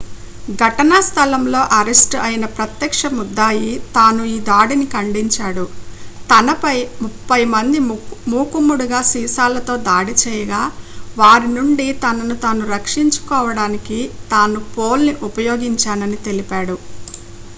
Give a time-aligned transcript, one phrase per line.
[0.57, 5.65] ఘటనా స్థలంలో అరెస్ట్ అయిన ప్రత్యక్ష ముద్దాయి తాను ఈ దాడిని ఖండించాడు
[6.29, 7.81] తనపై ముప్పై మంది
[8.31, 10.61] మూకుమ్మడిగా సీసాలతో దాడి చేయగా
[11.17, 13.99] వారి నుండి తనను తాను రక్షించుకోవడానికి
[14.31, 16.77] తాను పోల్ను ఉపయోగించానని తెలిపాడు